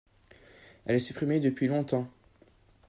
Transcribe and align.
Elle 0.87 0.95
est 0.95 0.99
supprimée 0.99 1.39
depuis 1.39 1.67
longtemps. 1.67 2.07